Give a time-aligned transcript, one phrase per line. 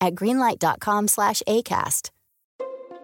[0.00, 2.10] at greenlight.com slash ACAST.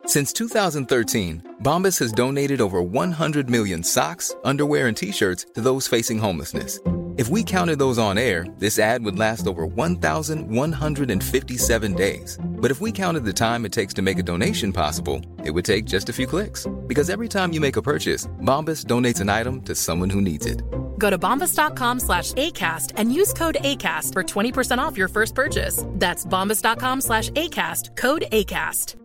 [0.06, 6.18] Since 2013, Bombas has donated over 100 million socks, underwear, and t-shirts to those facing
[6.18, 6.80] homelessness.
[7.16, 12.38] If we counted those on air, this ad would last over 1,157 days.
[12.60, 15.64] But if we counted the time it takes to make a donation possible, it would
[15.64, 16.66] take just a few clicks.
[16.86, 20.46] Because every time you make a purchase, Bombas donates an item to someone who needs
[20.46, 20.62] it.
[20.98, 25.84] Go to bombas.com slash ACAST and use code ACAST for 20% off your first purchase.
[25.98, 28.96] That's bombas.com slash ACAST, code ACAST.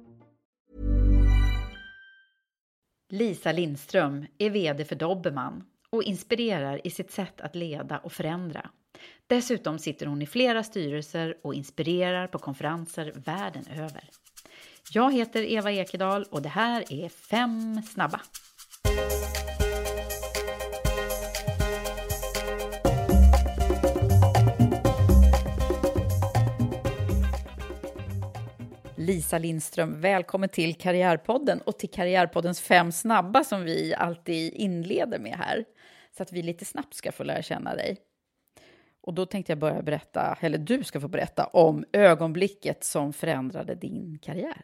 [3.12, 8.70] Lisa Lindström är VD för Dobermann och inspirerar i sitt sätt att leda och förändra.
[9.28, 14.10] Dessutom sitter hon i flera styrelser och inspirerar på konferenser världen över.
[14.92, 18.22] Jag heter Eva Ekedal och det här är Fem snabba.
[29.06, 35.36] Lisa Lindström, välkommen till Karriärpodden och till Karriärpoddens fem snabba som vi alltid inleder med
[35.38, 35.66] här.
[36.18, 37.98] Så att vi lite snabbt ska få lära känna dig.
[39.06, 43.76] Och då tänkte jag börja berätta, eller du ska få berätta om ögonblicket som förändrade
[43.76, 44.62] din karriär.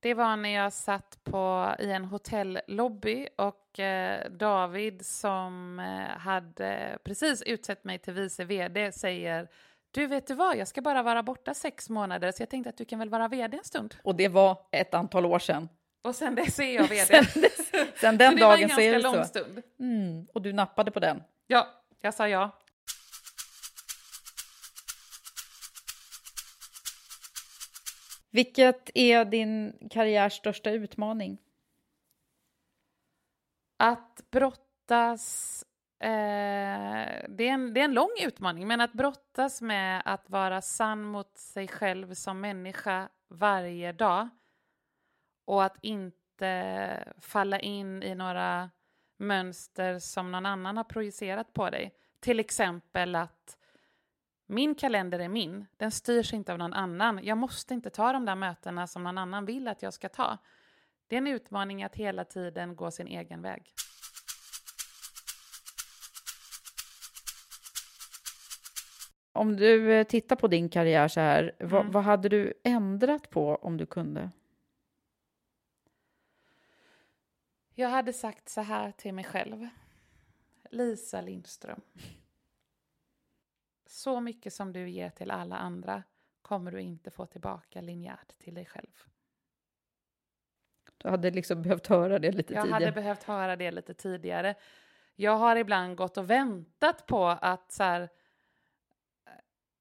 [0.00, 6.98] Det var när jag satt på, i en hotellobby och eh, David som eh, hade
[7.04, 9.48] precis utsett mig till vice vd säger
[9.90, 12.76] du vet du vad, jag ska bara vara borta sex månader så jag tänkte att
[12.76, 13.94] du kan väl vara vd en stund.
[14.02, 15.68] Och det var ett antal år sedan.
[16.02, 17.04] Och sen dess är jag vd.
[17.24, 19.28] sen, dess, sen den så det dagen var en så är det ganska lång så.
[19.28, 19.62] stund.
[19.80, 21.22] Mm, och du nappade på den.
[21.46, 21.66] Ja,
[22.00, 22.50] jag sa ja.
[28.36, 31.38] Vilket är din karriärs största utmaning?
[33.76, 35.64] Att brottas
[35.98, 40.62] Eh, det, är en, det är en lång utmaning, men att brottas med att vara
[40.62, 44.28] sann mot sig själv som människa varje dag
[45.44, 48.70] och att inte falla in i några
[49.16, 51.94] mönster som någon annan har projicerat på dig.
[52.20, 53.56] Till exempel att
[54.46, 57.20] min kalender är min, den styrs inte av någon annan.
[57.22, 60.38] Jag måste inte ta de där mötena som någon annan vill att jag ska ta.
[61.06, 63.74] Det är en utmaning att hela tiden gå sin egen väg.
[69.32, 71.70] Om du eh, tittar på din karriär så här, Mm.
[71.70, 74.30] vad, vad hade du ändrat på om du kunde?
[77.74, 79.68] Jag hade sagt så här till mig själv.
[80.70, 81.80] Lisa Lindström.
[83.86, 86.02] Så mycket som du ger till alla andra
[86.42, 89.02] kommer du inte få tillbaka linjärt till dig själv.
[90.98, 92.84] Du hade liksom behövt höra det lite Jag tidigare.
[92.84, 94.54] hade behövt höra det lite tidigare.
[95.14, 98.08] Jag har ibland gått och väntat på att så här,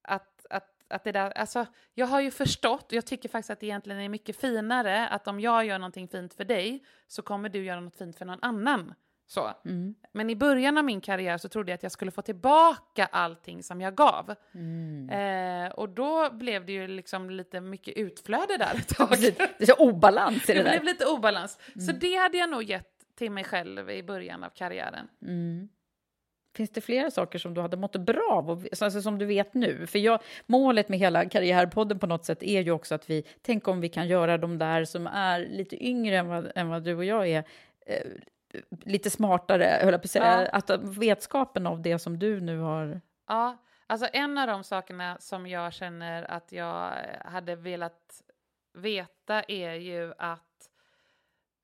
[0.01, 3.65] att, att, att det där, alltså jag har ju förstått, jag tycker faktiskt att det
[3.65, 7.63] egentligen är mycket finare att om jag gör någonting fint för dig så kommer du
[7.63, 8.93] göra något fint för någon annan.
[9.27, 9.53] Så.
[9.65, 9.95] Mm.
[10.11, 13.63] Men i början av min karriär så trodde jag att jag skulle få tillbaka allting
[13.63, 14.35] som jag gav.
[14.53, 15.09] Mm.
[15.09, 19.09] Eh, och då blev det ju liksom lite mycket utflöde där ett tag.
[19.19, 20.85] Det är så obalans i det det blev där.
[20.85, 21.59] lite obalans.
[21.87, 25.07] Så det hade jag nog gett till mig själv i början av karriären.
[25.21, 25.69] Mm.
[26.55, 29.87] Finns det flera saker som du hade mått bra av, alltså som du vet nu?
[29.87, 33.67] För jag, målet med hela Karriärpodden på något sätt är ju också att vi, tänk
[33.67, 36.95] om vi kan göra de där som är lite yngre än vad, än vad du
[36.95, 37.43] och jag är,
[37.85, 38.01] eh,
[38.69, 40.41] lite smartare, höll jag på att säga.
[40.41, 40.49] Ja.
[40.51, 43.01] Att vetskapen av det som du nu har...
[43.27, 43.57] Ja,
[43.87, 48.21] alltså en av de sakerna som jag känner att jag eh, hade velat
[48.73, 50.69] veta är ju att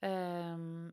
[0.01, 0.91] ehm,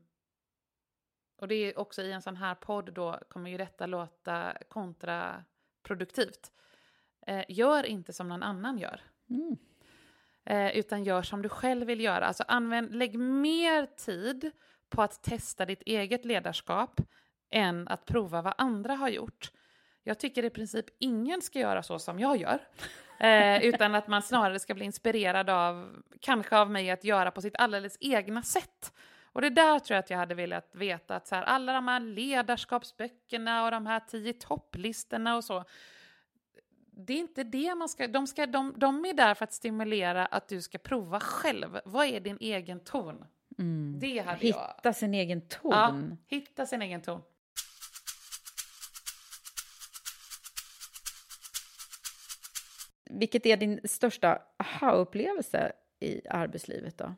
[1.39, 6.51] och det är också i en sån här podd då kommer ju detta låta kontraproduktivt.
[7.27, 9.01] Eh, gör inte som någon annan gör.
[9.29, 9.57] Mm.
[10.45, 12.25] eh, utan gör som du själv vill göra.
[12.25, 14.51] Alltså använd, lägg mer tid
[14.89, 17.01] på att testa ditt eget ledarskap
[17.51, 19.51] än att prova vad andra har gjort.
[20.03, 22.59] Jag tycker i princip ingen ska göra så som jag gör.
[23.21, 27.41] Eh, utan att man snarare ska bli inspirerad av, kanske av mig, att göra på
[27.41, 28.93] sitt alldeles egna sätt.
[29.23, 31.87] Och det där tror jag att jag hade velat veta, att så här, alla de
[31.87, 35.63] här ledarskapsböckerna och de här tio topplistorna och så,
[36.91, 40.25] det är inte det man ska, de, ska de, de är där för att stimulera
[40.25, 41.79] att du ska prova själv.
[41.85, 43.25] Vad är din egen ton?
[43.59, 43.99] Mm.
[43.99, 44.95] Det hade Hitta jag.
[44.95, 45.71] sin egen ton.
[45.71, 47.21] Ja, hitta sin egen ton.
[53.09, 57.15] Vilket är din största aha-upplevelse i arbetslivet då?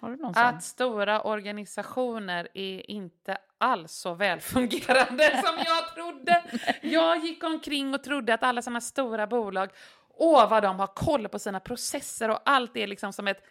[0.00, 0.42] Har du någon sån?
[0.44, 6.44] Att stora organisationer är inte alls så välfungerande som jag trodde.
[6.82, 9.70] Jag gick omkring och trodde att alla sådana stora bolag,
[10.08, 13.42] åh vad de har koll på sina processer och allt är liksom som ett,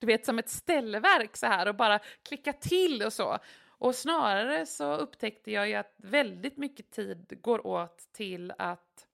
[0.00, 3.38] du vet, som ett ställverk så här och bara klicka till och så.
[3.68, 9.06] Och snarare så upptäckte jag ju att väldigt mycket tid går åt till att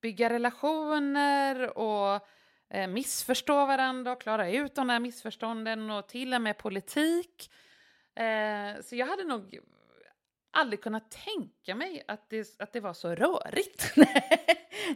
[0.00, 2.28] bygga relationer och
[2.68, 7.50] eh, missförstå varandra och klara ut de där missförstånden och till och med politik.
[8.14, 9.60] Eh, så jag hade nog
[10.56, 13.94] aldrig kunnat tänka mig att det, att det var så rörigt.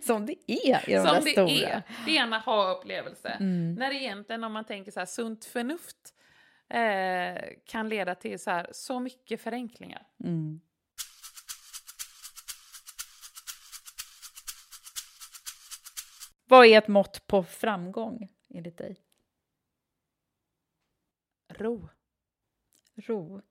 [0.02, 1.50] Som det är i de Som det stora.
[1.50, 1.82] är.
[2.06, 3.28] Det är en aha-upplevelse.
[3.28, 3.74] Mm.
[3.74, 6.14] När egentligen, om man tänker så här, sunt förnuft
[6.68, 10.06] eh, kan leda till så, här, så mycket förenklingar.
[10.24, 10.60] Mm.
[16.44, 18.96] Vad är ett mått på framgång enligt dig?
[21.48, 21.88] Ro.
[22.96, 23.42] Ro.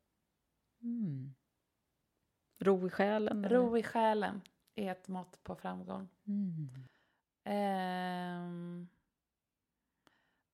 [0.81, 1.33] Mm.
[2.59, 3.45] Ro i själen?
[3.45, 3.55] eller?
[3.55, 4.41] Ro i själen
[4.75, 6.09] är ett mått på framgång.
[6.27, 6.69] Mm.
[7.43, 8.87] Ehm,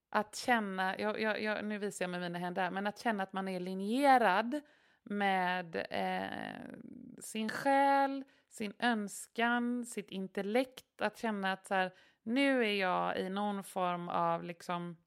[0.10, 3.34] att känna, jag, jag, jag, nu visar jag med mina händer, men att känna att
[3.34, 4.62] man är linjerad
[5.04, 6.80] med eh,
[7.20, 11.02] sin själ, sin önskan, sitt intellekt.
[11.02, 11.92] Att känna att så här,
[12.24, 14.98] nu är jag i någon form av liksom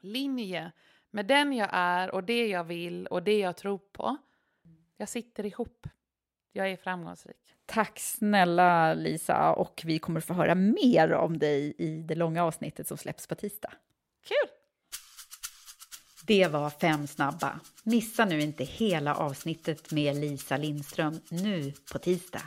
[0.00, 0.72] linje
[1.10, 4.16] med den jag är och det jag vill och det jag tror på.
[4.96, 5.86] Jag sitter ihop.
[6.56, 7.36] Jag är framgångsrik.
[7.66, 12.88] Tack snälla Lisa, och vi kommer få höra mer om dig i det långa avsnittet
[12.88, 13.72] som släpps på tisdag.
[14.28, 14.50] Kul!
[16.26, 17.60] Det var fem snabba.
[17.82, 22.42] Missa nu inte hela avsnittet med Lisa Lindström nu på tisdag.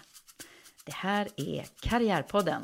[0.85, 2.63] Det här är Karriärpodden.